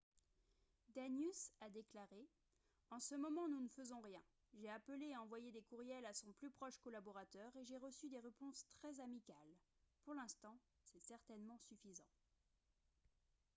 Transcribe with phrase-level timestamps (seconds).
[0.95, 2.27] danius a déclaré:
[2.89, 4.23] «en ce moment nous ne faisons rien.
[4.55, 8.17] j'ai appelé et envoyé des courriels à son plus proche collaborateur et j'ai reçu des
[8.19, 9.55] réponses très amicales.
[10.03, 12.09] pour l'instant c'est certainement suffisant.»